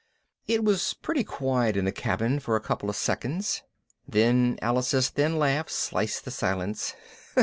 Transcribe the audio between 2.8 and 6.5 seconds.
of seconds. Then Alice's thin laugh sliced the